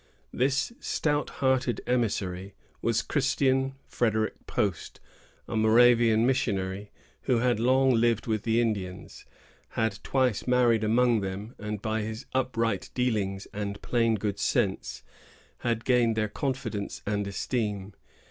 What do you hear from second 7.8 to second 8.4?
lived